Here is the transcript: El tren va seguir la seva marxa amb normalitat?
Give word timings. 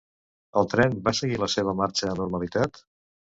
El 0.61 0.69
tren 0.71 0.95
va 1.07 1.13
seguir 1.19 1.37
la 1.41 1.49
seva 1.57 1.75
marxa 1.83 2.09
amb 2.15 2.23
normalitat? 2.23 2.83